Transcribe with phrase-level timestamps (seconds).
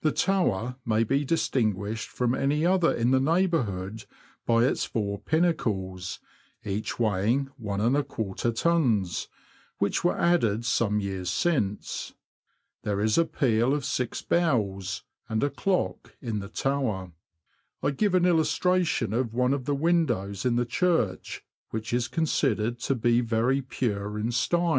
[0.00, 4.04] The tower may be distinguished from any other in the neighbourhood
[4.46, 6.18] by its four pinnacles,
[6.64, 9.28] each weighing \\ tons,
[9.78, 12.14] which were added some years since.
[12.82, 17.12] There is a peal of six bells, and a clock, in the tower.
[17.80, 22.80] I give an illustration of one of the windows in the church, which is considered
[22.80, 24.72] to be very pure in style.